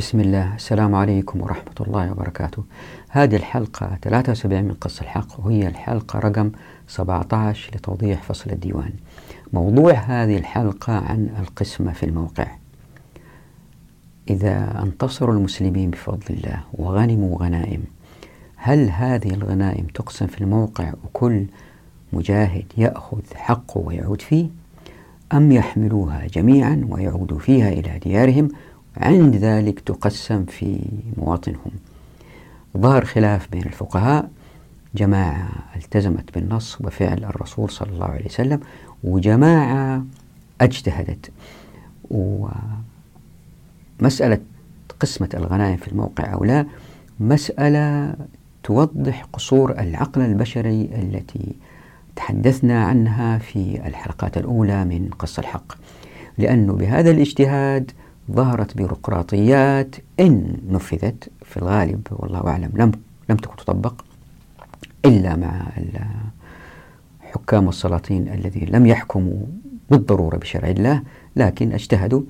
[0.00, 0.54] بسم الله.
[0.54, 2.64] السلام عليكم ورحمة الله وبركاته.
[3.08, 6.50] هذه الحلقة 73 من قص الحق وهي الحلقة رقم
[6.88, 8.92] 17 لتوضيح فصل الديوان.
[9.52, 12.46] موضوع هذه الحلقة عن القسمة في الموقع.
[14.30, 17.82] إذا انتصروا المسلمين بفضل الله وغنموا غنائم
[18.56, 21.46] هل هذه الغنائم تقسم في الموقع وكل
[22.12, 24.46] مجاهد يأخذ حقه ويعود فيه؟
[25.32, 28.48] أم يحملوها جميعا ويعودوا فيها إلى ديارهم
[28.96, 30.80] عند ذلك تقسم في
[31.16, 31.72] مواطنهم.
[32.76, 34.30] ظهر خلاف بين الفقهاء.
[34.94, 38.60] جماعة التزمت بالنص وفعل الرسول صلى الله عليه وسلم
[39.04, 40.04] وجماعة
[40.60, 41.30] اجتهدت.
[44.00, 44.38] ومسألة
[45.00, 46.66] قسمة الغنائم في الموقع أو لا
[47.20, 48.14] مسألة
[48.62, 51.54] توضح قصور العقل البشري التي
[52.16, 55.72] تحدثنا عنها في الحلقات الأولى من قص الحق.
[56.38, 57.90] لأنه بهذا الاجتهاد
[58.32, 62.92] ظهرت بيروقراطيات إن نفذت في الغالب والله أعلم لم
[63.28, 63.94] لم تكن تطبق
[65.04, 65.62] إلا مع
[67.20, 69.40] حكام السلاطين الذين لم يحكموا
[69.90, 71.02] بالضرورة بشرع الله
[71.36, 72.22] لكن اجتهدوا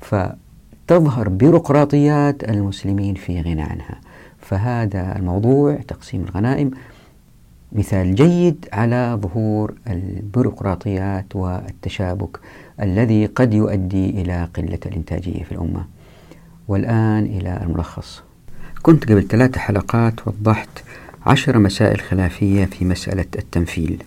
[0.00, 4.00] فتظهر بيروقراطيات المسلمين في غنى عنها.
[4.40, 6.70] فهذا الموضوع تقسيم الغنائم
[7.72, 12.40] مثال جيد على ظهور البيروقراطيات والتشابك
[12.82, 15.84] الذي قد يؤدي إلى قلة الإنتاجية في الأمة.
[16.68, 18.22] والآن إلى الملخص.
[18.82, 20.68] كنت قبل ثلاث حلقات وضحت
[21.26, 24.02] عشر مسائل خلافية في مسألة التمثيل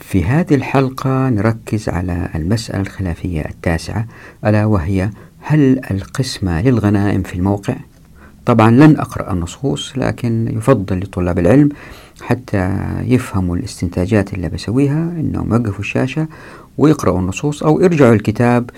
[0.00, 4.06] في هذه الحلقة نركز على المسألة الخلافية التاسعة
[4.44, 7.76] ألا وهي هل القسمة للغنائم في الموقع؟
[8.46, 11.68] طبعا لن أقرأ النصوص لكن يفضل لطلاب العلم
[12.22, 16.26] حتى يفهموا الاستنتاجات اللي بسويها إنهم يوقفوا الشاشة
[16.78, 18.70] ويقرأوا النصوص أو يرجعوا الكتاب.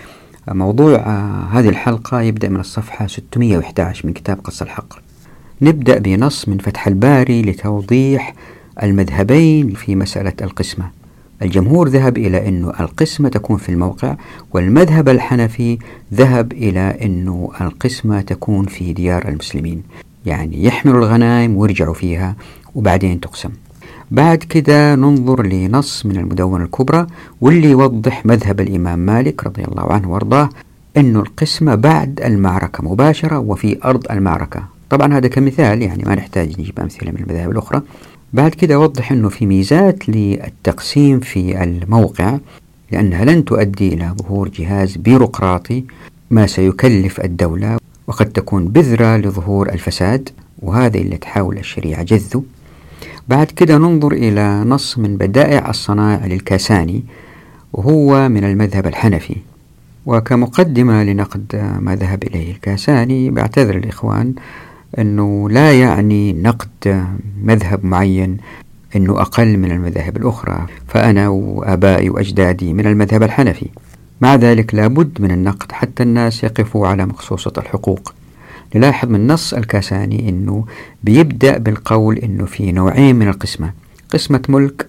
[0.48, 4.94] موضوع آه، هذه الحلقة يبدأ من الصفحة 611 من كتاب قص الحق
[5.62, 8.34] نبدأ بنص من فتح الباري لتوضيح
[8.82, 10.90] المذهبين في مسألة القسمة.
[11.42, 14.16] الجمهور ذهب إلى أن القسمة تكون في الموقع
[14.52, 15.78] والمذهب الحنفي
[16.14, 19.82] ذهب إلى أن القسمة تكون في ديار المسلمين.
[20.26, 22.36] يعني يحملوا الغنائم ويرجعوا فيها
[22.74, 23.50] وبعدين تقسم.
[24.10, 27.06] بعد كده ننظر لنص من المدونة الكبرى
[27.40, 30.48] واللي يوضح مذهب الإمام مالك رضي الله عنه وأرضاه
[30.96, 34.62] أنه القسمة بعد المعركة مباشرة وفي أرض المعركة.
[34.90, 37.82] طبعا هذا كمثال يعني ما نحتاج نجيب أمثلة من المذاهب الأخرى.
[38.36, 42.38] بعد كده وضح أنه في ميزات للتقسيم في الموقع
[42.92, 45.84] لأنها لن تؤدي إلى ظهور جهاز بيروقراطي
[46.30, 50.28] ما سيكلف الدولة وقد تكون بذرة لظهور الفساد
[50.62, 52.42] وهذا اللي تحاول الشريعة جذه
[53.28, 57.04] بعد كده ننظر إلى نص من بدائع الصنائع للكاساني
[57.72, 59.36] وهو من المذهب الحنفي.
[60.06, 64.34] وكمقدمة لنقد ما ذهب إليه الكاساني بعتذر الإخوان
[64.98, 67.06] أنه لا يعني نقد
[67.42, 68.36] مذهب معين
[68.96, 70.66] أنه أقل من المذاهب الأخرى.
[70.88, 73.66] فأنا وآبائي وأجدادي من المذهب الحنفي.
[74.20, 78.14] مع ذلك لابد من النقد حتى الناس يقفوا على مقصوصة الحقوق.
[78.74, 80.64] نلاحظ من نص الكاساني أنه
[81.04, 83.72] بيبدأ بالقول أنه في نوعين من القسمة
[84.10, 84.86] قسمة ملك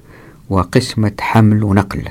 [0.49, 2.03] وقسمة حمل ونقل.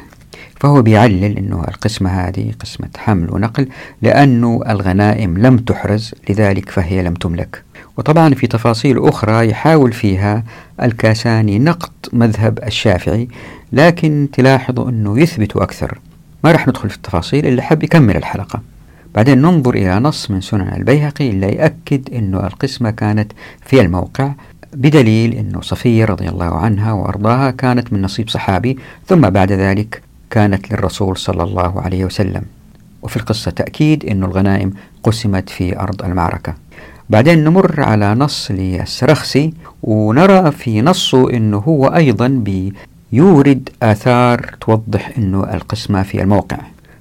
[0.61, 3.69] فهو بيعلل أنه القسمة هذه قسمة حمل ونقل
[4.03, 7.66] لأنه الغنائم لم تحرز لذلك فهي لم تملك.
[7.97, 10.45] وطبعا في تفاصيل أخرى يحاول فيها
[10.83, 13.29] الكاساني نقد مذهب الشافعي
[13.73, 15.99] لكن تلاحظوا أنه يثبت أكثر.
[16.45, 18.62] ما راح ندخل في التفاصيل اللي حب يكمل الحلقة.
[19.15, 23.33] بعدين ننظر إلى نص من سنن البيهقي اللي يأكد أن القسمة كانت
[23.67, 24.33] في الموقع
[24.73, 30.73] بدليل أن صفية رضي الله عنها وأرضاها كانت من نصيب صحابي ثم بعد ذلك كانت
[30.73, 32.43] للرسول صلى الله عليه وسلم.
[33.03, 36.55] وفي القصة تأكيد أن الغنائم قسمت في أرض المعركة.
[37.11, 39.53] بعدين نمر على نص للسرخسي
[39.83, 46.59] ونرى في نصه أنه هو أيضا بيورد آثار توضح أنه القسمة في الموقع.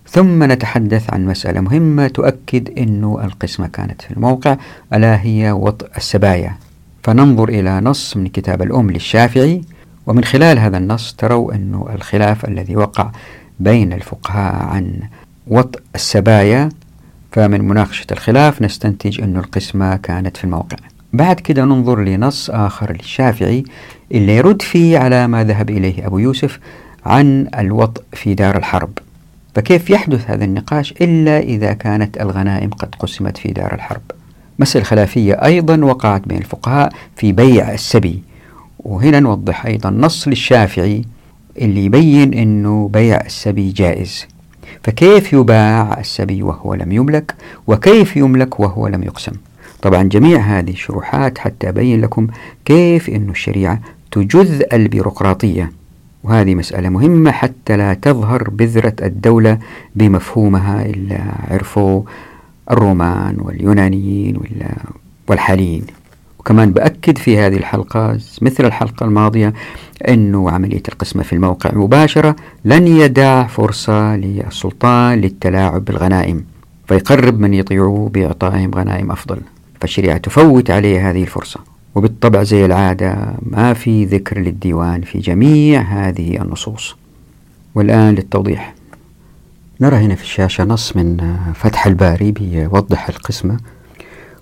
[0.07, 4.57] ثم نتحدث عن مسألة مهمة تؤكد أن القسمة كانت في الموقع
[4.93, 6.55] ألا هي وطء السبايا.
[7.03, 9.61] فننظر إلى نص من كتاب الأم للشافعي
[10.07, 13.11] ومن خلال هذا النص تروا أن الخلاف الذي وقع
[13.59, 14.99] بين الفقهاء عن
[15.47, 16.69] وطء السبايا
[17.35, 20.77] فمن مناقشة الخلاف نستنتج أن القسمة كانت في الموقع.
[21.13, 23.63] بعد كده ننظر لنص آخر للشافعي
[24.11, 26.59] اللي يرد فيه على ما ذهب إليه أبو يوسف
[27.05, 28.89] عن الوطء في دار الحرب.
[29.55, 34.01] فكيف يحدث هذا النقاش إلا إذا كانت الغنائم قد قسمت في دار الحرب؟
[34.59, 38.23] مسألة خلافية أيضا وقعت بين الفقهاء في بيع السبي.
[38.79, 41.01] وهنا نوضح أيضا نص للشافعي
[41.57, 44.25] اللي يبين أنه بيع السبي جائز.
[44.85, 47.35] فكيف يباع السبي وهو لم يملك؟
[47.67, 49.31] وكيف يملك وهو لم يقسم؟
[49.81, 52.27] طبعا جميع هذه الشروحات حتى أبين لكم
[52.65, 53.79] كيف أن الشريعة
[54.11, 55.71] تجذ البيروقراطية.
[56.23, 59.59] وهذه مسألة مهمة حتى لا تظهر بذرة الدولة
[59.95, 62.01] بمفهومها إلا عرفوا
[62.71, 64.39] الرومان واليونانيين
[65.27, 65.85] والحاليين.
[66.45, 69.53] وكمان بأكد في هذه الحلقة مثل الحلقة الماضية
[70.07, 76.45] أنه عملية القسمة في الموقع مباشرة لن يدع فرصة للسلطان للتلاعب بالغنائم
[76.87, 79.37] فيقرب من يطيعوه بإعطائهم غنائم أفضل
[79.81, 81.59] فالشريعة تفوت عليه هذه الفرصة.
[81.95, 86.95] وبالطبع زي العادة ما في ذكر للديوان في جميع هذه النصوص.
[87.75, 88.73] والآن للتوضيح.
[89.81, 93.57] نرى هنا في الشاشة نص من فتح الباري بيوضح القسمة.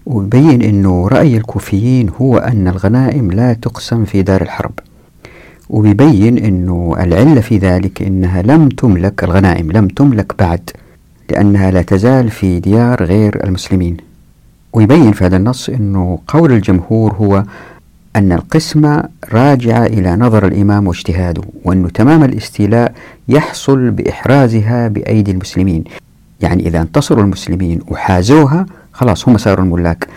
[0.06, 4.72] ويبين أنه رأي الكوفيين هو أن الغنائم لا تقسم في دار الحرب.
[5.70, 10.70] وبيبين أنه العلة في ذلك أنها لم تملك الغنائم لم تملك بعد
[11.32, 13.98] لأنها لا تزال في ديار غير المسلمين.
[14.74, 17.44] ويبين في هذا النص أنه قول الجمهور هو
[18.16, 19.04] أن القسمة
[19.34, 22.94] راجعة إلى نظر الإمام واجتهاده وأنه تمام الاستيلاء
[23.28, 25.84] يحصل بإحرازها بأيدي المسلمين.
[26.42, 30.08] يعني إذا انتصروا المسلمين وحازوها خلاص هم صاروا الملاك.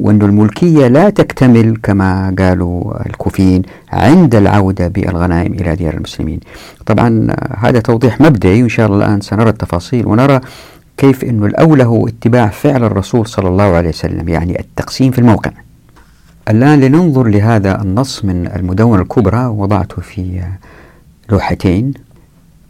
[0.00, 3.62] وأن الملكية لا تكتمل كما قالوا الكوفيين
[3.92, 6.40] عند العودة بالغنائم إلى ديار المسلمين.
[6.86, 10.40] طبعا هذا توضيح مبدئي وإن شاء الله الآن سنرى التفاصيل ونرى
[10.96, 15.50] كيف أنه الأولى هو اتباع فعل الرسول صلى الله عليه وسلم يعني التقسيم في الموقع.
[16.48, 20.42] الآن لننظر لهذا النص من المدونة الكبرى وضعته في
[21.30, 21.94] لوحتين.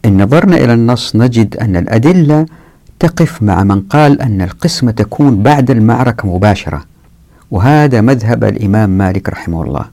[0.05, 2.45] إن نظرنا إلى النص نجد أن الأدلة
[2.99, 6.83] تقف مع من قال أن القسمة تكون بعد المعركة مباشرة.
[7.51, 9.85] وهذا مذهب الإمام مالك رحمه الله.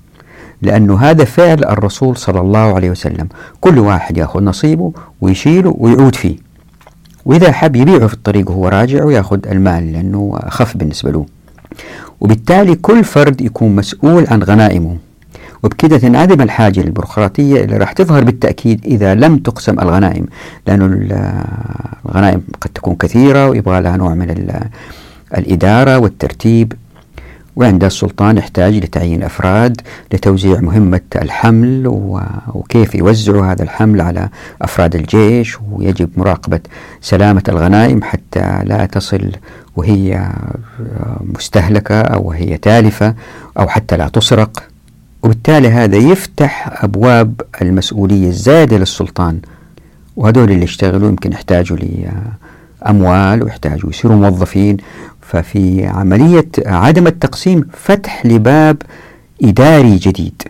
[0.63, 3.29] لأنه هذا فعل الرسول صلى الله عليه وسلم.
[3.61, 6.37] كل واحد يأخذ نصيبه ويشيله ويعود فيه.
[7.25, 11.27] وإذا حب يبيعه في الطريق وهو راجع ويأخذ المال لأنه أخف بالنسبة له.
[12.21, 14.97] وبالتالي كل فرد يكون مسؤول عن غنائمه.
[15.63, 20.27] وبكده تنعدم الحاجة للبيروقراطية اللي راح تظهر بالتأكيد إذا لم تقسم الغنائم
[20.67, 20.87] لأنه
[22.07, 24.59] الغنائم قد تكون كثيرة ويبغى لها نوع من
[25.39, 26.73] الإدارة والترتيب.
[27.57, 29.81] وعند السلطان يحتاج لتعيين أفراد
[30.13, 31.83] لتوزيع مهمة الحمل
[32.55, 34.29] وكيف يوزعوا هذا الحمل على
[34.63, 36.61] أفراد الجيش ويجب مراقبة
[37.01, 39.31] سلامة الغنائم حتى لا تصل
[39.77, 40.29] وهي
[41.21, 43.15] مستهلكة أو وهي تالفة
[43.59, 44.63] أو حتى لا تسرق.
[45.23, 49.39] وبالتالي هذا يفتح أبواب المسؤولية الزائدة للسلطان.
[50.17, 51.77] وهذول اللي يشتغلوا يمكن يحتاجوا
[52.83, 54.77] لأموال ويحتاجوا يصيروا موظفين.
[55.21, 58.83] ففي عملية عدم التقسيم فتح لباب
[59.43, 60.43] إداري جديد.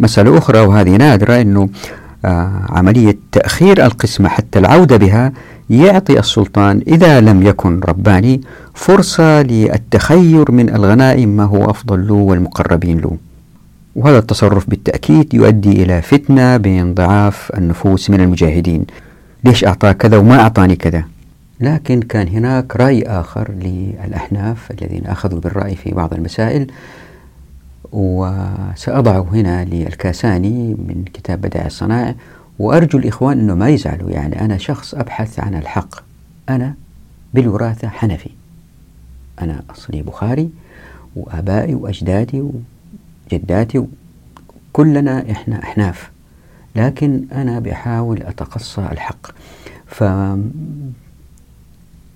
[0.00, 1.68] مسألة أخرى وهذه نادرة أنه
[2.24, 5.32] آه، عملية تأخير القسمة حتى العودة بها
[5.70, 8.40] يعطي السلطان إذا لم يكن رباني
[8.74, 13.16] فرصة للتخير من الغنائم ما هو أفضل له والمقربين له.
[13.96, 18.86] وهذا التصرف بالتأكيد يؤدي إلى فتنة بين ضعاف النفوس من المجاهدين.
[19.44, 21.04] ليش أعطاه كذا وما أعطاني كذا؟
[21.60, 26.66] لكن كان هناك رأي آخر للأحناف الذين أخذوا بالرأي في بعض المسائل
[27.92, 32.14] وسأضعه هنا للكاساني من كتاب بدائع الصنائع
[32.58, 35.94] وأرجو الإخوان أنه ما يزعلوا يعني أنا شخص أبحث عن الحق.
[36.48, 36.74] أنا
[37.34, 38.30] بالوراثة حنفي.
[39.42, 40.50] أنا أصلي بخاري
[41.16, 42.44] وآبائي وأجدادي
[43.32, 43.86] وجداتي
[44.72, 46.10] كلنا إحنا أحناف.
[46.76, 49.26] لكن أنا بحاول أتقصى الحق.
[49.86, 50.02] ف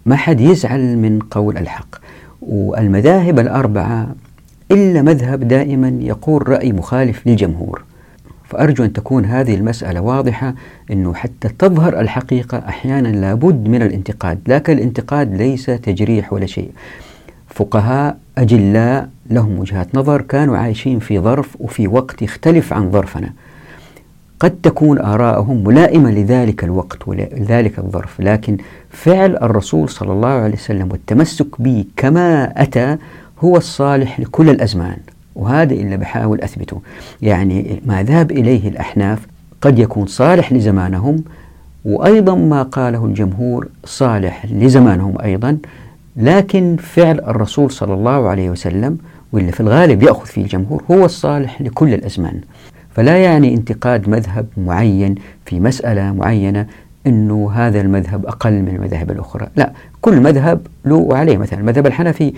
[0.06, 1.96] ما حد يزعل من قول الحق.
[2.42, 4.14] والمذاهب الأربعة
[4.70, 7.84] إلا مذهب دائما يقول رأي مخالف للجمهور.
[8.44, 10.54] فأرجو أن تكون هذه المسألة واضحة
[10.90, 14.40] أنه حتى تظهر الحقيقة أحيانا لابد من الانتقاد.
[14.46, 16.70] لكن الانتقاد ليس تجريح ولا شيء.
[17.48, 23.32] فقهاء أجلاء لهم وجهات نظر كانوا عايشين في ظرف وفي وقت يختلف عن ظرفنا.
[24.40, 28.56] قد تكون آراءهم ملائمة لذلك الوقت ولذلك الظرف لكن
[28.90, 32.96] فعل الرسول صلى الله عليه وسلم والتمسك به كما أتى
[33.44, 34.96] هو الصالح لكل الأزمان.
[35.34, 36.80] وهذا اللي بحاول أثبته.
[37.22, 39.26] يعني ما ذهب إليه الأحناف
[39.60, 41.24] قد يكون صالح لزمانهم
[41.84, 45.58] وأيضا ما قاله الجمهور صالح لزمانهم أيضا
[46.16, 48.98] لكن فعل الرسول صلى الله عليه وسلم
[49.34, 52.40] واللي في الغالب يأخذ فيه الجمهور هو الصالح لكل الأزمان.
[52.94, 55.14] فلا يعني انتقاد مذهب معين
[55.46, 56.66] في مسألة معينة
[57.06, 59.48] أنه هذا المذهب أقل من المذاهب الأخرى.
[59.56, 62.32] لا كل مذهب له وعليه مثلا المذهب الحنفي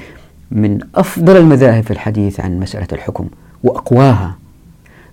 [0.51, 3.29] من أفضل المذاهب في الحديث عن مسألة الحكم
[3.65, 4.37] وأقواها.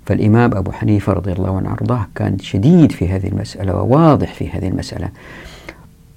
[0.06, 4.68] فالإمام أبو حنيفة رضي الله عنه وأرضاه كان شديد في هذه المسألة وواضح في هذه
[4.68, 5.10] المسألة.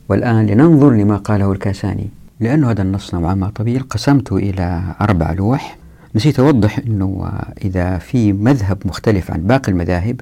[0.08, 2.08] والآن لننظر لما قاله الكاساني.
[2.40, 3.82] لأن هذا النص نوعا ما طويل.
[3.82, 5.78] قسمته إلى أربع لوح.
[6.14, 7.30] نسيت أوضح أنه
[7.64, 10.20] إذا في مذهب مختلف عن باقي المذاهب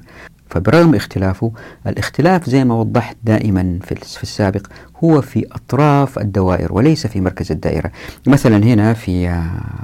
[0.49, 1.51] فبرغم اختلافه
[1.87, 4.67] الاختلاف زي ما وضحت دائما في السابق
[5.03, 7.91] هو في أطراف الدوائر وليس في مركز الدائرة.
[8.27, 9.27] مثلا هنا في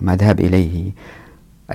[0.01, 0.91] ما ذهب إليه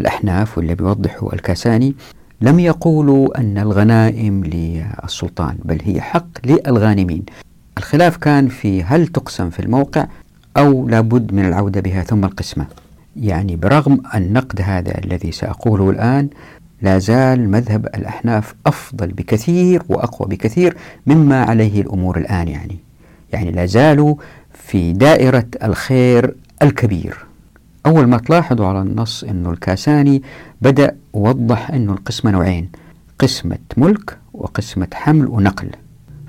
[0.01, 1.95] الأحناف واللي بيوضحه الكاساني
[2.41, 7.23] لم يقولوا أن الغنائم للسلطان بل هي حق للغانمين.
[7.79, 10.07] الخلاف كان في هل تقسم في الموقع؟
[10.57, 12.67] أو لابد من العودة بها ثم القسمة.
[13.17, 16.29] يعني برغم النقد هذا الذي سأقوله الآن
[16.83, 22.79] لا زال مذهب الأحناف أفضل بكثير وأقوى بكثير مما عليه الأمور الآن يعني.
[23.33, 24.15] يعني لا زالوا
[24.53, 27.17] في دائرة الخير الكبير.
[27.87, 30.23] أول ما تلاحظوا على النص أنه الكاساني
[30.63, 32.69] بدأ وضح أنه القسمة نوعين
[33.19, 35.71] قسمة ملك وقسمة حمل ونقل.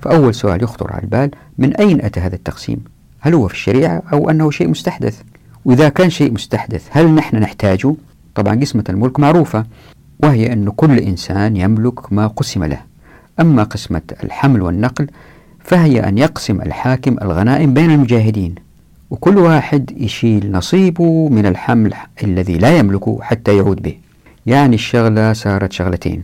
[0.01, 4.29] فأول سؤال يخطر على البال من أين أتى هذا التقسيم؟ هل هو في الشريعة أو
[4.29, 5.21] أنه شيء مستحدث؟
[5.65, 7.95] وإذا كان شيء مستحدث هل نحن نحتاجه
[8.36, 9.65] طبعا قسمة الملك معروفة
[10.24, 12.79] وهي أن كل إنسان يملك ما قسم له.
[13.39, 15.07] أما قسمة الحمل والنقل
[15.59, 18.55] فهي أن يقسم الحاكم الغنائم بين المجاهدين
[19.09, 21.93] وكل واحد يشيل نصيبه من الحمل
[22.24, 23.97] الذي لا يملكه حتى يعود به.
[24.45, 26.24] يعني الشغلة صارت شغلتين.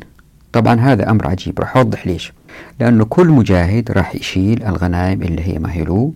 [0.54, 2.34] طبعا هذا أمر عجيب راح أوضح ليش.
[2.80, 6.12] لأنه كل مجاهد راح يشيل الغنائم اللي هي مهلوه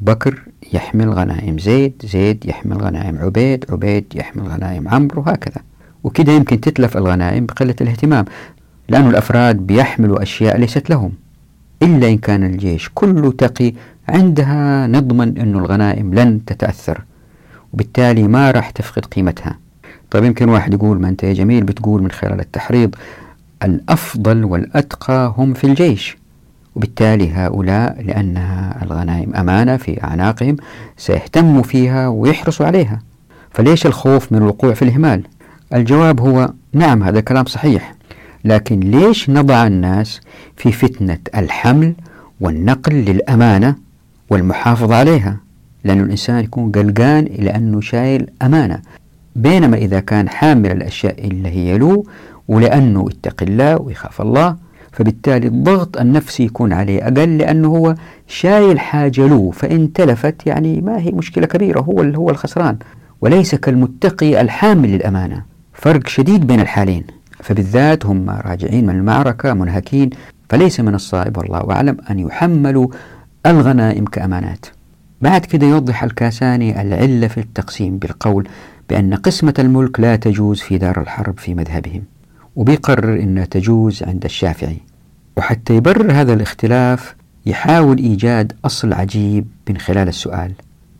[0.00, 5.62] بكر يحمل غنائم زيد زيد يحمل غنائم عبيد عبيد يحمل غنائم عمرو وهكذا.
[6.04, 8.24] وكده يمكن تتلف الغنائم بقلة الاهتمام
[8.88, 11.12] لأن الأفراد بيحملوا أشياء ليست لهم.
[11.82, 13.72] إلا إن كان الجيش كله تقي
[14.08, 17.04] عندها نضمن أن الغنائم لن تتأثر
[17.72, 19.58] وبالتالي ما راح تفقد قيمتها.
[20.10, 22.94] طيب يمكن واحد يقول ما أنت يا جميل بتقول من خلال التحريض
[23.64, 26.17] الأفضل والأتقى هم في الجيش.
[26.78, 30.56] وبالتالي هؤلاء لأنها الغنائم أمانة في أعناقهم
[30.96, 32.98] سيهتموا فيها ويحرصوا عليها.
[33.50, 35.22] فليش الخوف من الوقوع في الإهمال؟
[35.74, 37.94] الجواب هو نعم هذا كلام صحيح.
[38.44, 40.20] لكن ليش نضع الناس
[40.56, 41.94] في فتنة الحمل
[42.40, 43.74] والنقل للأمانة
[44.30, 45.36] والمحافظة عليها؟
[45.84, 48.80] لأن الإنسان يكون قلقان إلى أنه شايل أمانة
[49.36, 52.04] بينما إذا كان حامل الأشياء اللي هي له
[52.48, 57.02] ولأنه اتق الله ويخاف الله فبالتالي الضغط النفسي يكون عليه.
[57.02, 57.94] أقل لأنه هو
[58.26, 62.76] شايل حاجة له فإن تلفت يعني ما هي مشكلة كبيرة هو هو الخسران.
[63.20, 65.42] وليس كالمتقي الحامل للأمانة.
[65.72, 67.04] فرق شديد بين الحالين.
[67.40, 70.10] فبالذات هم راجعين من المعركة منهكين.
[70.50, 72.88] فليس من الصائب والله أعلم أن يحملوا
[73.46, 74.66] الغنائم كأمانات.
[75.22, 78.48] بعد كده يوضح الكاساني العلة في التقسيم بالقول
[78.88, 82.02] بأن قسمة الملك لا تجوز في دار الحرب في مذهبهم.
[82.58, 84.78] وبيقرر أنها تجوز عند الشافعي.
[85.36, 87.14] وحتى يبرر هذا الاختلاف
[87.46, 90.52] يحاول إيجاد أصل عجيب من خلال السؤال.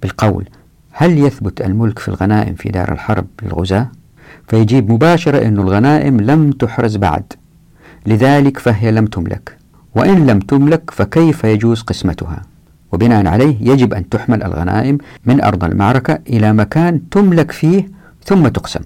[0.03, 0.49] بالقول
[0.93, 3.89] هل يثبت الملك في الغنائم في دار الحرب للغزاة؟
[4.49, 7.33] فيجيب مباشرة أن الغنائم لم تحرز بعد.
[8.07, 9.57] لذلك فهي لم تملك.
[9.95, 12.43] وإن لم تملك فكيف يجوز قسمتها؟
[12.93, 17.89] وبناء عليه يجب أن تحمل الغنائم من أرض المعركة إلى مكان تملك فيه
[18.25, 18.81] ثم تقسم.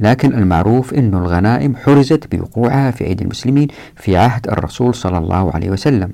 [0.00, 5.70] لكن المعروف أن الغنائم حرزت بوقوعها في أيدي المسلمين في عهد الرسول صلى الله عليه
[5.70, 6.10] وسلم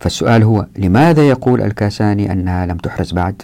[0.00, 3.42] فالسؤال هو لماذا يقول الكاساني أنها لم تحرز بعد؟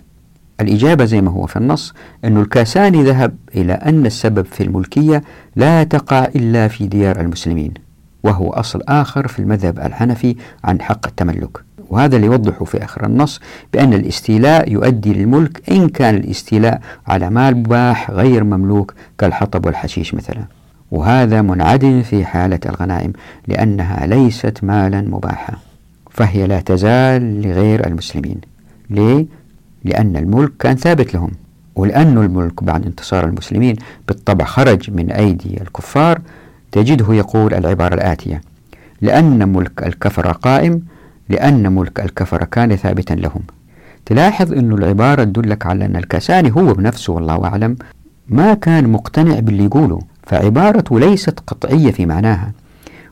[0.61, 5.23] الإجابة زي ما هو في النص أن الكاساني ذهب إلى أن السبب في الملكية
[5.57, 7.75] لا تقع إلا في ديار المسلمين
[8.25, 11.66] وهو أصل آخر في المذهب الحنفي عن حق التملك
[11.97, 13.41] وهذا اللي يوضحه في آخر النص
[13.73, 20.45] بأن الاستيلاء يؤدي للملك إن كان الاستيلاء على مال مباح غير مملوك كالحطب والحشيش مثلا.
[20.91, 23.13] وهذا منعدم في حالة الغنائم
[23.49, 25.55] لأنها ليست مالا مباحا
[26.11, 28.41] فهي لا تزال لغير المسلمين.
[28.91, 29.27] ليه؟
[29.85, 31.31] لأن الملك كان ثابت لهم.
[31.77, 33.77] ولأن الملك بعد انتصار المسلمين
[34.09, 36.21] بالطبع خرج من أيدي الكفار
[36.73, 38.41] تجده يقول العبارة الآتية
[39.01, 40.83] لأن ملك الكفر قائم
[41.29, 43.41] لأن ملك الكفر كان ثابتا لهم.
[44.07, 47.77] تلاحظ أن العبارة تدلك على أن الكساني هو بنفسه والله أعلم.
[48.29, 52.53] ما كان مقتنع باللي يقوله فعبارته ليست قطعية في معناها.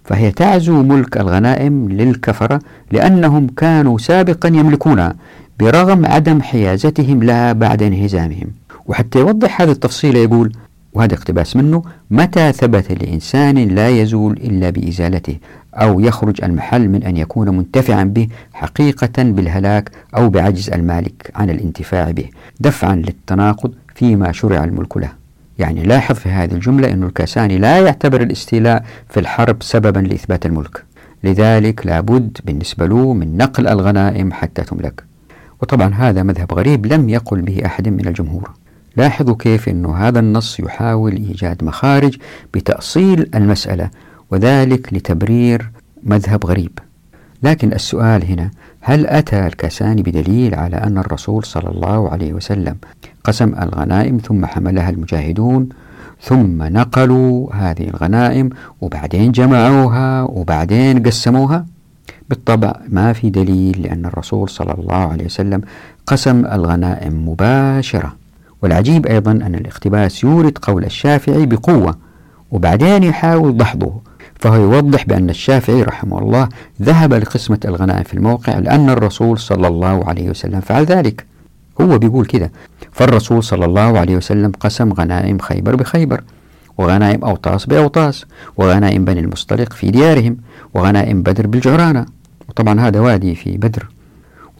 [0.04, 2.60] فهي تعزو ملك الغنائم للكفرة
[2.92, 5.14] لأنهم كانوا سابقا يملكونها
[5.60, 8.46] برغم عدم حيازتهم لها بعد انهزامهم.
[8.86, 10.52] وحتى يوضح هذا التفصيل يقول
[10.94, 15.36] وهذا اقتباس منه متى ثبت لإنسان لا يزول إلا بإزالته
[15.74, 22.10] أو يخرج المحل من أن يكون منتفعا به حقيقة بالهلاك أو بعجز المالك عن الانتفاع
[22.10, 22.28] به
[22.60, 25.12] دفعا للتناقض فيما شرع الملك له.
[25.58, 30.84] يعني لاحظ في هذه الجملة أن الكاساني لا يعتبر الاستيلاء في الحرب سببا لإثبات الملك.
[31.24, 35.04] لذلك لابد بالنسبة له من نقل الغنائم حتى تملك.
[35.62, 38.50] وطبعا هذا مذهب غريب لم يقل به أحد من الجمهور.
[38.96, 42.16] لاحظوا كيف أن هذا النص يحاول إيجاد مخارج
[42.54, 43.90] بتأصيل المسألة
[44.30, 45.70] وذلك لتبرير
[46.02, 46.78] مذهب غريب.
[47.42, 52.76] لكن السؤال هنا هل أتى الكاساني بدليل على أن الرسول صلى الله عليه وسلم
[53.24, 55.68] قسم الغنائم ثم حملها المجاهدون
[56.20, 61.66] ثم نقلوا هذه الغنائم وبعدين جمعوها وبعدين قسموها؟
[62.28, 65.60] بالطبع ما في دليل لأن الرسول صلى الله عليه وسلم
[66.06, 68.23] قسم الغنائم مباشرة.
[68.62, 71.94] والعجيب أيضا أن الاقتباس يورد قول الشافعي بقوة
[72.50, 74.00] وبعدين يحاول دحضه
[74.34, 76.48] فهو يوضح بأن الشافعي رحمه الله
[76.82, 81.24] ذهب لقسمة الغنائم في الموقع لأن الرسول صلى الله عليه وسلم فعل ذلك.
[81.80, 82.52] هو بيقول كده
[82.92, 86.20] فالرسول صلى الله عليه وسلم قسم غنائم خيبر بخيبر
[86.78, 88.24] وغنائم أوطاس بأوطاس
[88.56, 90.36] وغنائم بني المصطلق في ديارهم
[90.74, 92.06] وغنائم بدر بالجعرانة.
[92.48, 93.88] وطبعا هذا وادي في بدر.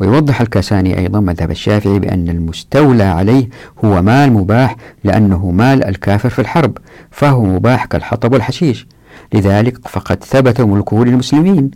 [0.01, 3.49] ويوضح الكاساني أيضا مذهب الشافعي بأن المستولى عليه
[3.85, 6.79] هو مال مباح لأنه مال الكافر في الحرب
[7.11, 8.87] فهو مباح كالحطب والحشيش.
[9.35, 11.71] لذلك فقد ثبت ملكه للمسلمين.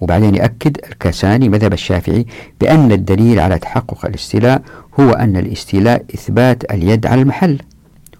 [0.00, 2.26] وبعدين يأكد الكاساني مذهب الشافعي
[2.60, 4.62] بأن الدليل على تحقق الاستيلاء
[5.00, 7.58] هو أن الاستيلاء إثبات اليد على المحل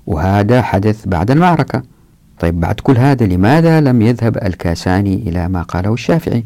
[0.06, 1.82] وهذا حدث بعد المعركة.
[2.40, 6.44] طيب بعد كل هذا لماذا لم يذهب الكاساني إلى ما قاله الشافعي؟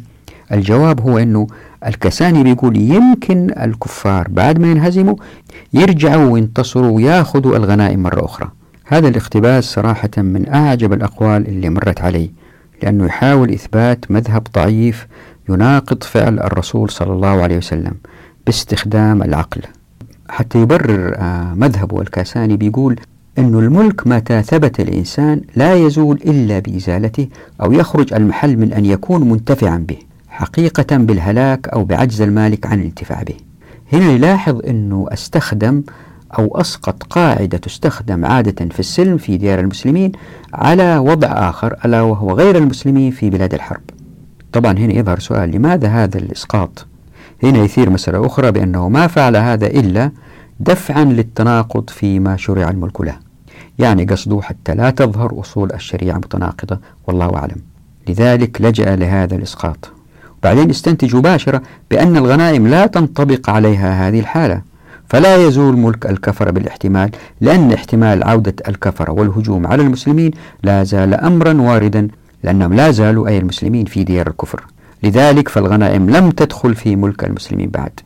[0.53, 1.47] الجواب هو أنه
[1.87, 5.15] الكساني بيقول يمكن الكفار بعد ما ينهزموا
[5.73, 8.49] يرجعوا وينتصروا وياخذوا الغنائم مرة أخرى.
[8.87, 12.31] هذا الاقتباس صراحة من أعجب الأقوال اللي مرت علي
[12.83, 15.07] لأنه يحاول إثبات مذهب ضعيف
[15.49, 17.95] يناقض فعل الرسول صلى الله عليه وسلم
[18.47, 19.61] باستخدام العقل.
[20.29, 23.01] حتى يبرر آه، مذهبه الكاساني بيقول
[23.39, 27.29] أن الملك متى ثبت الإنسان لا يزول إلا بإزالته
[27.63, 30.12] أو يخرج المحل من أن يكون منتفعا به.
[30.33, 33.35] حقيقة بالهلاك أو بعجز المالك عن الانتفاع به.
[33.93, 35.83] هنا نلاحظ أنه أستخدم
[36.39, 40.13] أو أسقط قاعدة تستخدم عادة في السلم في ديار المسلمين
[40.55, 43.81] على وضع آخر ألا وهو غير المسلمين في بلاد الحرب.
[44.53, 46.87] طبعا هنا يظهر سؤال لماذا هذا الإسقاط؟
[47.43, 50.11] هنا يثير مسألة أخرى بأنه ما فعل هذا إلا
[50.61, 53.17] دفعا للتناقض فيما شرع الملك له.
[53.79, 57.63] يعني قصده حتى لا تظهر أصول الشريعة متناقضة والله أعلم.
[58.09, 59.93] لذلك لجأ لهذا الإسقاط.
[60.43, 64.63] بعدين استنتج مباشرة بأن الغنائم لا تنطبق عليها هذه الحالة.
[65.09, 70.31] فلا يزول ملك الكفر بالاحتمال لأن احتمال عودة الكفر والهجوم على المسلمين
[70.63, 72.09] لا زال أمرا واردا
[72.43, 74.65] لأنهم لا زالوا أي المسلمين في ديار الكفر.
[75.03, 78.01] لذلك فالغنائم لم تدخل في ملك المسلمين بعد.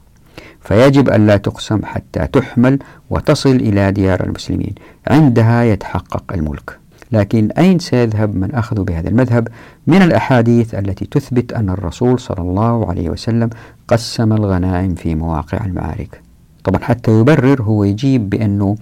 [0.60, 2.78] فيجب أن لا تقسم حتى تحمل
[3.10, 4.74] وتصل إلى ديار المسلمين.
[5.08, 6.78] عندها يتحقق الملك.
[7.12, 9.48] لكن أين سيذهب من أخذ بهذا المذهب
[9.86, 13.50] من الأحاديث التي تثبت أن الرسول صلى الله عليه وسلم
[13.88, 16.20] قسم الغنائم في مواقع المعارك؟
[16.64, 18.76] طبعا حتى يبرر هو يجيب بأنه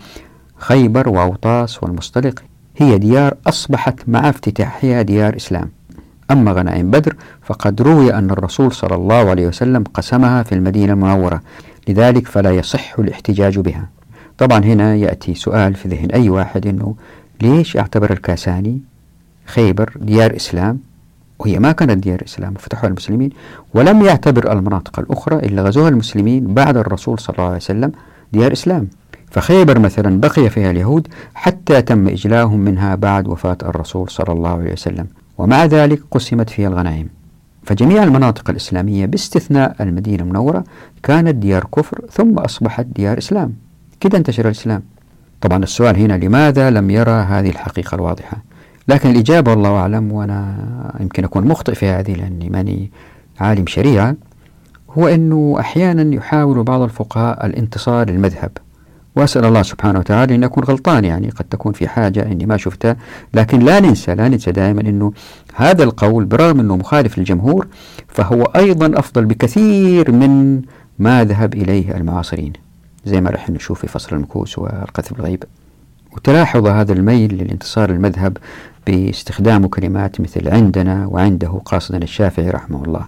[0.56, 2.42] خيبر وأوطاس والمصطلق
[2.76, 5.70] هي ديار أصبحت مع افتتاحها ديار إسلام.
[6.30, 11.42] أما غنائم بدر فقد روي أن الرسول صلى الله عليه وسلم قسمها في المدينة المنورة
[11.88, 13.88] لذلك فلا يصح الاحتجاج بها.
[14.38, 16.94] طبعا هنا يأتي سؤال في ذهن أي واحد أنه
[17.44, 18.80] ليش أعتبر الكاساني
[19.46, 20.78] خيبر ديار إسلام؟
[21.38, 23.30] وهي ما كانت ديار إسلام فتحوها المسلمين
[23.74, 27.92] ولم يعتبر المناطق الأخرى اللي غزوها المسلمين بعد الرسول صلى الله عليه وسلم
[28.32, 28.88] ديار إسلام.
[29.30, 34.72] فخيبر مثلا بقي فيها اليهود حتى تم إجلاهم منها بعد وفاة الرسول صلى الله عليه
[34.72, 35.06] وسلم
[35.38, 37.08] ومع ذلك قسمت فيها الغنائم.
[37.62, 40.64] فجميع المناطق الإسلامية باستثناء المدينة المنورة
[41.02, 43.54] كانت ديار كفر ثم أصبحت ديار إسلام.
[44.00, 44.82] كده انتشر الإسلام.
[45.44, 48.36] طبعا السؤال هنا لماذا لم يرى هذه الحقيقة الواضحة؟
[48.88, 50.56] لكن الإجابة والله أعلم وأنا
[51.00, 52.90] يمكن أكون مخطئ في هذه لأني ماني
[53.40, 54.16] عالم شريعة
[54.90, 58.50] هو أنه أحيانا يحاول بعض الفقهاء الانتصار للمذهب.
[59.16, 62.96] وأسأل الله سبحانه وتعالى أن أكون غلطان يعني قد تكون في حاجة أني ما شفتها
[63.34, 65.12] لكن لا ننسى لا ننسى دائما أنه
[65.54, 67.66] هذا القول برغم أنه مخالف للجمهور
[68.08, 70.62] فهو أيضا أفضل بكثير من
[70.98, 72.63] ما ذهب إليه المعاصرين.
[73.06, 75.44] زي ما رح نشوف في فصل المكوس والقذف الغيب
[76.12, 78.36] وتلاحظ هذا الميل للانتصار المذهب
[78.86, 83.06] باستخدام كلمات مثل عندنا وعنده قاصدا الشافعي رحمه الله.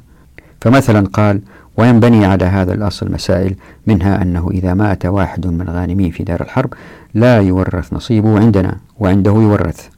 [0.60, 1.40] فمثلا قال
[1.76, 3.54] وينبني على هذا الأصل مسائل
[3.86, 6.74] منها أنه إذا مات واحد من الغانمين في دار الحرب
[7.14, 9.88] لا يورث نصيبه عندنا وعنده يورث.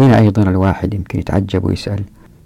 [0.00, 2.02] هنا أيضا الواحد يمكن يتعجب ويسأل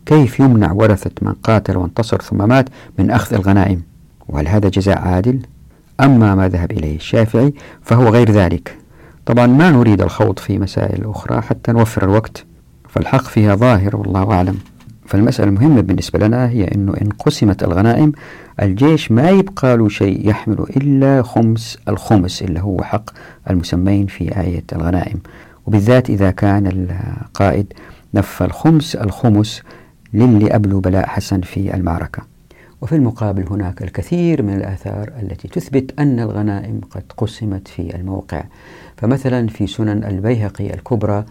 [0.06, 2.68] كيف يمنع ورثة من قاتل وانتصر ثم مات
[2.98, 3.82] من أخذ الغنائم؟
[4.28, 5.40] وهل هذا جزاء عادل؟
[6.00, 8.76] أما ما ذهب إليه الشافعي فهو غير ذلك.
[9.26, 12.44] طبعا ما نريد الخوض في مسائل أخرى حتى نوفر الوقت
[12.88, 14.58] فالحق فيها ظاهر والله أعلم.
[15.06, 18.12] فالمسألة المهمة بالنسبة لنا هي أنه إن قسمت الغنائم
[18.62, 23.11] الجيش ما يبقى له شيء يحمله إلا خمس الخمس اللي هو حق
[23.50, 25.20] المسمين في آية الغنائم.
[25.66, 26.66] وبالذات إذا كان
[27.26, 27.72] القائد
[28.14, 29.62] نفى الخمس الخمس
[30.14, 32.38] للي أبلوا بلاء حسن في المعركة.
[32.80, 38.44] وفي المقابل هناك الكثير من الآثار التي تثبت أن الغنائم قد قسمت في الموقع.
[38.96, 41.24] فمثلا في سنن البيهقي الكبرى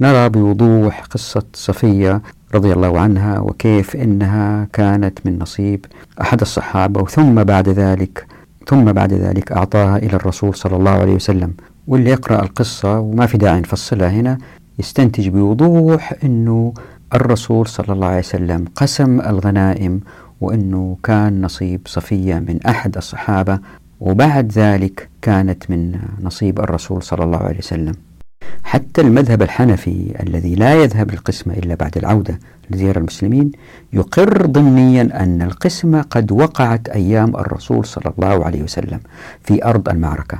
[0.00, 2.22] نرى بوضوح قصة صفية
[2.54, 5.86] رضي الله عنها وكيف إنها كانت من نصيب
[6.20, 8.26] أحد الصحابة ثم بعد ذلك
[8.66, 11.54] ثم بعد ذلك أعطاها إلى الرسول صلى الله عليه وسلم.
[11.86, 14.38] واللي يقرأ القصة وما في داعي نفصلها هنا
[14.78, 16.74] يستنتج بوضوح إنه
[17.14, 20.00] الرسول صلى الله عليه وسلم قسم الغنائم
[20.42, 23.58] وإنه كان نصيب صفية من أحد الصحابة
[24.00, 27.94] وبعد ذلك كانت من نصيب الرسول صلى الله عليه وسلم.
[28.64, 32.38] حتى المذهب الحنفي الذي لا يذهب للقسمة إلا بعد العودة
[32.70, 33.52] لزيارة المسلمين
[33.92, 39.00] يقر ضمنيا أن القسمة قد وقعت أيام الرسول صلى الله عليه وسلم
[39.44, 40.38] في أرض المعركة.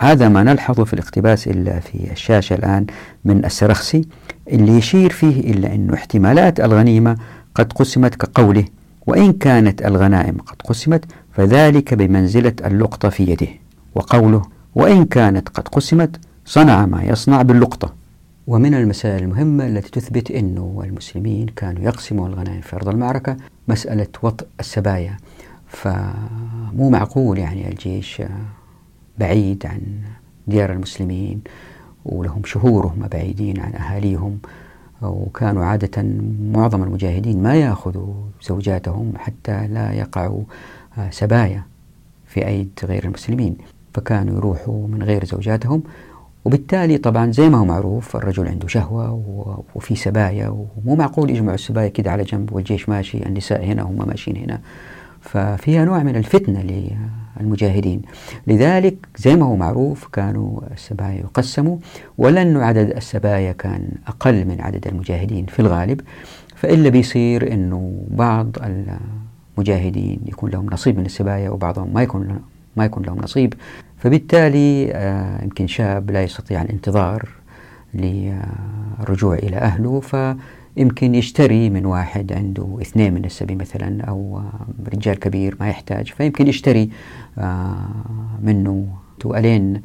[0.00, 2.86] هذا ما نلحظه في الاقتباس إلا في الشاشة الآن
[3.24, 4.08] من السرخسي
[4.48, 7.16] اللي يشير فيه إلا أن احتمالات الغنيمة
[7.54, 8.64] قد قسمت كقوله
[9.06, 13.48] وإن كانت الغنائم قد قسمت فذلك بمنزلة اللقطة في يده.
[13.94, 14.42] وقوله
[14.74, 17.94] وإن كانت قد قسمت صنع ما يصنع باللقطة.
[18.46, 23.36] ومن المسائل المهمة التي تثبت أنه المسلمين كانوا يقسموا الغنائم في أرض المعركة
[23.68, 25.16] مسألة وطء السبايا.
[25.68, 28.22] فمو معقول يعني الجيش
[29.18, 29.80] بعيد عن
[30.46, 31.40] ديار المسلمين
[32.04, 34.38] ولهم شهور هم بعيدين عن أهاليهم.
[35.02, 36.04] وكانوا عادة
[36.52, 40.42] معظم المجاهدين ما يأخذوا زوجاتهم حتى لا يقعوا
[41.10, 41.62] سبايا
[42.26, 43.56] في أيد غير المسلمين
[43.94, 45.82] فكانوا يروحوا من غير زوجاتهم.
[46.44, 49.12] وبالتالي طبعا زي ما هو معروف الرجل عنده شهوة
[49.74, 54.36] وفي سبايا ومو معقول يجمعوا السبايا كده على جنب والجيش ماشي النساء هنا وهم ماشيين
[54.36, 54.60] هنا.
[55.20, 56.60] ففيها نوع من الفتنة
[57.40, 58.02] للمجاهدين
[58.46, 61.76] لذلك زي ما هو معروف كانوا السبايا يقسموا
[62.18, 66.00] ولأنه عدد السبايا كان أقل من عدد المجاهدين في الغالب
[66.56, 68.56] فإلا بيصير أنه بعض
[69.58, 72.40] المجاهدين يكون لهم نصيب من السبايا وبعضهم ما يكون
[72.76, 73.54] ما يكون لهم نصيب.
[73.98, 77.28] فبالتالي آه، يمكن شاب لا يستطيع الانتظار
[77.94, 80.00] للرجوع إلى أهله
[80.74, 84.42] فيمكن يشتري من واحد عنده اثنين من السبي مثلا أو
[84.94, 86.90] رجال كبير ما يحتاج فيمكن يشتري
[87.38, 87.76] آه،
[88.42, 88.86] منه.
[89.26, 89.82] ألين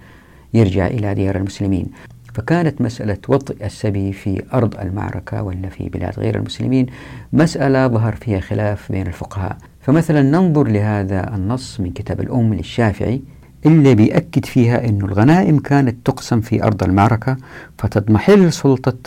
[0.54, 1.88] يرجع إلى ديار المسلمين.
[2.34, 6.86] فكانت مسألة وطئ السبي في أرض المعركة ولا في بلاد غير المسلمين
[7.34, 9.58] مسألة ظهر فيها خلاف بين الفقهاء.
[9.82, 13.22] فمثلا ننظر لهذا النص من كتاب الأم للشافعي
[13.66, 17.38] اللي بيأكد فيها أن الغنائم كانت تقسم في أرض المعركة
[17.78, 18.98] فتضمحل سلطة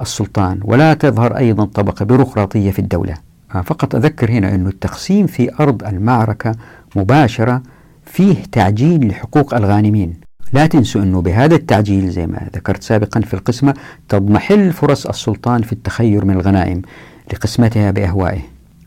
[0.00, 0.60] السلطان.
[0.64, 3.14] ولا تظهر أيضا طبقة بيروقراطية في الدولة.
[3.54, 6.52] آه، فقط أذكر هنا أن التقسيم في أرض المعركة
[6.96, 7.62] مباشرة
[8.04, 10.14] فيه تعجيل لحقوق الغانمين.
[10.52, 13.74] لا تنسوا أنه بهذا التعجيل زي ما ذكرت سابقا في القسمة
[14.08, 16.82] تضمحل فرص السلطان في التخير من الغنائم
[17.32, 18.40] لقسمتها بأهوائه.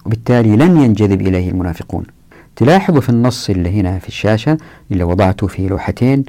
[0.06, 2.04] وبالتالي لن ينجذب إليه المنافقون.
[2.56, 4.58] تلاحظوا في النص اللي هنا في الشاشة
[4.92, 6.24] اللي وضعته في لوحتين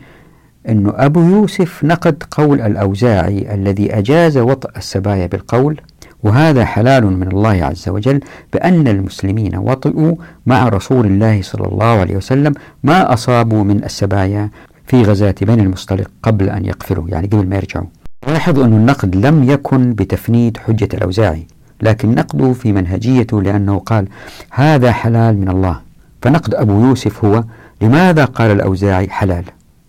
[0.68, 5.80] أنه أبو يوسف نقد قول الأوزاعي الذي أجاز وطأ السبايا بالقول
[6.22, 8.20] وهذا حلال من الله عز وجل
[8.52, 10.14] بأن المسلمين وطئوا
[10.46, 14.50] مع رسول الله صلى الله عليه وسلم ما أصابوا من السبايا
[14.86, 17.86] في غزاة بني المصطلق قبل أن يقفلوا يعني قبل ما يرجعوا.
[18.28, 21.46] لاحظوا أن النقد لم يكن بتفنيد حجة الأوزاعي
[21.82, 24.08] لكن نقده في منهجيته لأنه قال
[24.50, 25.80] هذا حلال من الله
[26.22, 27.44] فنقد أبو يوسف هو
[27.82, 29.44] لماذا قال الأوزاعي حلال؟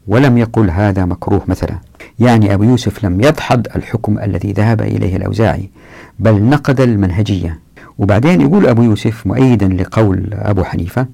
[0.07, 1.77] ولم يقل هذا مكروه مثلا.
[2.19, 5.69] يعني أبو يوسف لم يدحض الحكم الذي ذهب إليه الأوزاعي
[6.19, 7.59] بل نقد المنهجية.
[7.97, 11.07] وبعدين يقول أبو يوسف مؤيدا لقول أبو حنيفة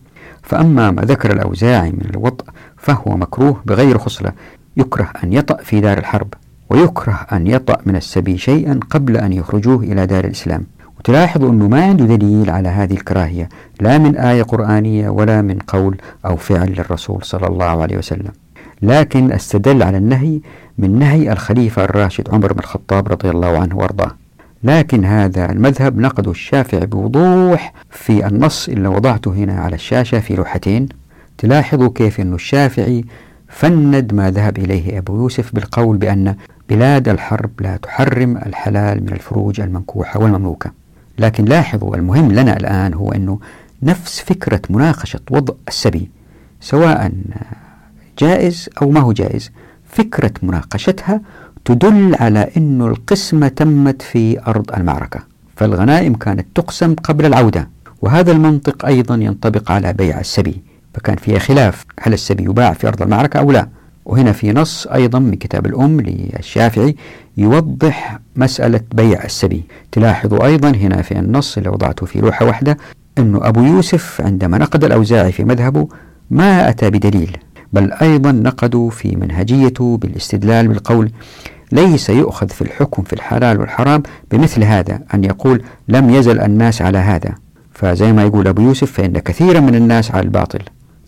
[0.43, 2.45] فأما ما ذكر الأوزاعي من الوطء
[2.77, 4.31] فهو مكروه بغير خصلة.
[4.77, 6.33] يكره أن يطأ في دار الحرب
[6.69, 10.63] ويكره أن يطأ من السبي شيئا قبل أن يخرجوه إلى دار الإسلام.
[10.99, 13.49] وتلاحظ أنه ما عنده دليل على هذه الكراهية
[13.81, 18.31] لا من آية قرآنية ولا من قول أو فعل للرسول صلى الله عليه وسلم.
[18.81, 20.39] لكن استدل على النهي
[20.77, 24.11] من نهي الخليفة الراشد عمر بن الخطاب رضي الله عنه وأرضاه.
[24.63, 30.89] لكن هذا المذهب نقده الشافعي بوضوح في النص اللي وضعته هنا على الشاشة في لوحتين.
[31.37, 33.05] تلاحظوا كيف أن الشافعي
[33.47, 36.35] فند ما ذهب إليه أبو يوسف بالقول بأن
[36.69, 40.71] بلاد الحرب لا تحرم الحلال من الفروج المنكوحة والمملوكة.
[41.19, 43.39] لكن لاحظوا المهم لنا الآن هو أنه
[43.83, 46.09] نفس فكرة مناقشة وضع السبي
[46.61, 47.11] سواء
[48.19, 49.51] جائز أو ما هو جائز.
[49.89, 51.21] فكرة مناقشتها
[51.65, 55.19] تدل على أن القسمة تمت في أرض المعركة
[55.55, 57.69] فالغنائم كانت تقسم قبل العودة
[58.01, 60.61] وهذا المنطق أيضا ينطبق على بيع السبي
[60.93, 63.69] فكان فيها خلاف هل السبي يباع في أرض المعركة أو لا.
[64.05, 66.95] وهنا في نص أيضا من كتاب الأم للشافعي
[67.37, 69.63] يوضح مسألة بيع السبي.
[69.91, 72.77] تلاحظوا أيضا هنا في النص اللي وضعته في لوحة واحدة
[73.17, 75.87] أن أبو يوسف عندما نقد الأوزاعي في مذهبه
[76.29, 77.37] ما أتى بدليل.
[77.73, 81.11] بل أيضا نقدوا في منهجيته بالاستدلال بالقول
[81.71, 86.97] ليس يؤخذ في الحكم في الحلال والحرام بمثل هذا أن يقول لم يزل الناس على
[86.97, 87.35] هذا.
[87.73, 90.59] فزي ما يقول أبو يوسف فإن كثيرا من الناس على الباطل.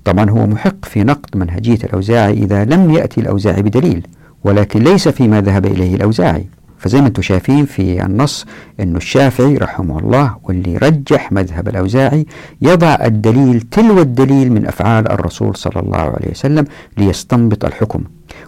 [0.05, 4.07] طبعا هو محق في نقد منهجية الأوزاعي إذا لم يأتي الأوزاعي بدليل
[4.43, 6.45] ولكن ليس فيما ذهب إليه الأوزاعي.
[6.79, 8.45] فزي ما أنتم شايفين في النص
[8.79, 12.25] إنه الشافعي رحمه الله واللي رجح مذهب الأوزاعي
[12.61, 16.65] يضع الدليل تلو الدليل من أفعال الرسول صلى الله عليه وسلم
[16.97, 18.03] ليستنبط الحكم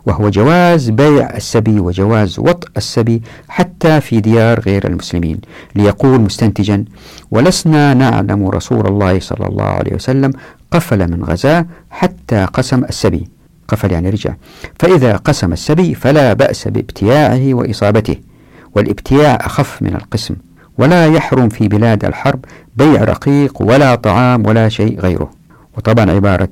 [0.05, 5.39] وهو جواز بيع السبي وجواز وطء السبي حتى في ديار غير المسلمين
[5.75, 6.85] ليقول مستنتجا
[7.31, 10.31] ولسنا نعلم رسول الله صلى الله عليه وسلم
[10.71, 13.27] قفل من غزاة حتى قسم السبي.
[13.71, 14.33] قفل يعني رجع
[14.79, 18.15] فإذا قسم السبي فلا بأس بابتياعه وإصابته
[18.75, 20.35] والابتياع أخف من القسم
[20.77, 25.31] ولا يحرم في بلاد الحرب بيع رقيق ولا طعام ولا شيء غيره.
[25.77, 26.49] وطبعا عبارة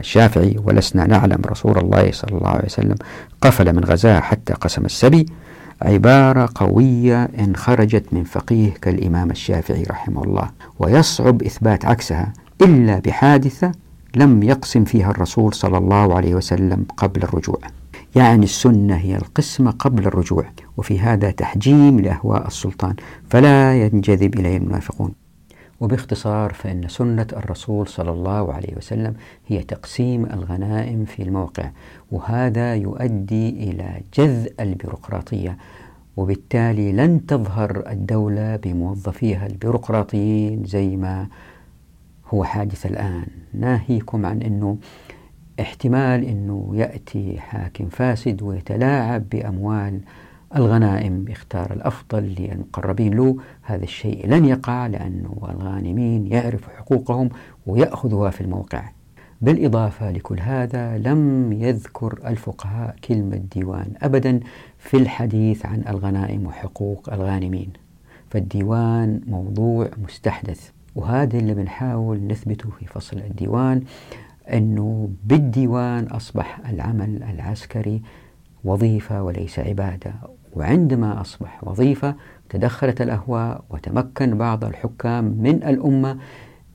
[0.00, 2.94] الشافعي ولسنا نعلم رسول الله صلى الله عليه وسلم
[3.42, 5.26] قفل من غزاة حتى قسم السبي
[5.82, 13.72] عبارة قوية إن خرجت من فقيه كالإمام الشافعي رحمه الله ويصعب إثبات عكسها إلا بحادثة
[14.16, 17.58] لم يقسم فيها الرسول صلى الله عليه وسلم قبل الرجوع.
[18.16, 20.44] يعني السنة هي القسمة قبل الرجوع
[20.76, 22.94] وفي هذا تحجيم لأهواء السلطان
[23.30, 25.12] فلا ينجذب إليه المنافقون.
[25.80, 29.14] وباختصار فإن سنة الرسول صلى الله عليه وسلم
[29.46, 31.70] هي تقسيم الغنائم في الموقع
[32.12, 35.56] وهذا يؤدي إلى جذ البيروقراطية
[36.16, 41.26] وبالتالي لن تظهر الدولة بموظفيها البيروقراطيين زي ما
[42.30, 43.26] هو حادث الآن.
[43.54, 44.78] ناهيكم عن أنه
[45.60, 50.00] احتمال أنه يأتي حاكم فاسد ويتلاعب بأموال
[50.56, 53.36] الغنائم يختار الأفضل للمقربين له.
[53.62, 57.28] هذا الشيء لن يقع لأنه الغانمين يعرفوا حقوقهم
[57.66, 58.90] ويأخذها في الموقع.
[59.40, 64.40] بالإضافة لكل هذا لم يذكر الفقهاء كلمة ديوان أبدا
[64.78, 67.72] في الحديث عن الغنائم وحقوق الغانمين.
[68.30, 70.70] فالديوان موضوع مستحدث.
[70.98, 73.82] وهذا اللي بنحاول نثبته في فصل الديوان
[74.52, 78.02] أنه بالديوان أصبح العمل العسكري
[78.64, 80.12] وظيفة وليس عبادة.
[80.52, 82.14] وعندما أصبح وظيفة
[82.48, 86.18] تدخلت الأهواء وتمكن بعض الحكام من الأمة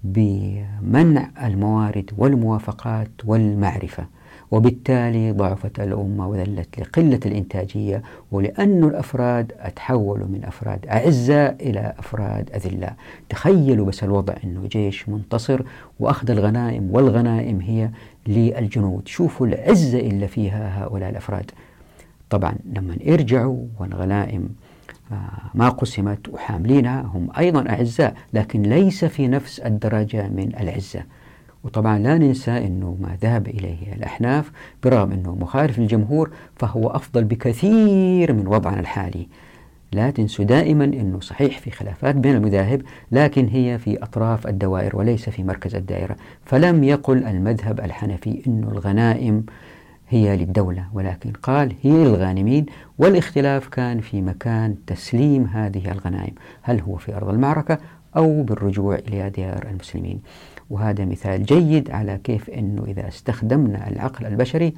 [0.04, 4.08] بمنع الموارد والموافقات والمعرفة.
[4.54, 12.96] وبالتالي ضعفت الأمة وذلت لقلة الإنتاجية ولأن الأفراد أتحولوا من أفراد أعزاء إلى أفراد أذلاء
[13.30, 15.62] تخيلوا بس الوضع أنه جيش منتصر
[16.00, 17.90] وأخذ الغنائم والغنائم هي
[18.28, 19.08] للجنود.
[19.08, 21.52] شوفوا العزة اللي فيها هؤلاء الأفراد.
[22.30, 24.50] طبعا لما يرجعوا والغنائم
[25.12, 25.16] آه،
[25.54, 31.04] ما قسمت وحاملينها هم أيضا أعزاء لكن ليس في نفس الدرجة من العزة.
[31.64, 34.52] وطبعا لا ننسى أنه ما ذهب إليه الأحناف
[34.84, 39.28] برغم أنه مخالف للجمهور فهو أفضل بكثير من وضعنا الحالي.
[39.92, 45.30] لا تنسوا دائما أنه صحيح في خلافات بين المذاهب لكن هي في أطراف الدوائر وليس
[45.30, 46.16] في مركز الدائرة.
[46.46, 49.46] فلم يقل المذهب الحنفي أن الغنائم
[50.10, 52.66] هي للدولة ولكن قال هي للغانمين
[52.98, 57.78] والاختلاف كان في مكان تسليم هذه الغنائم هل هو في أرض المعركة
[58.18, 60.22] أو بالرجوع إلى ديار المسلمين.
[60.70, 64.74] وهذا مثال جيد على كيف أنه إذا استخدمنا العقل البشري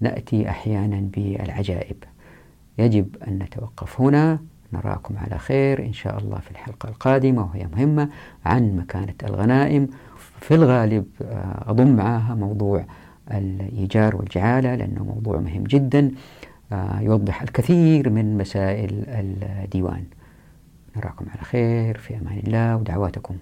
[0.00, 1.96] نأتي أحيانا بالعجائب.
[2.78, 4.38] يجب أن نتوقف هنا.
[4.72, 8.08] نراكم على خير إن شاء الله في الحلقة القادمة وهي مهمة
[8.44, 9.88] عن مكانة الغنائم.
[10.40, 12.84] في الغالب آه، أضم معها موضوع
[13.30, 16.10] الإيجار والجعالة لأنه موضوع مهم جدا
[16.72, 20.04] آه، يوضح الكثير من مسائل الديوان.
[20.96, 23.36] نراكم على خير في أمان الله ودعواتكم.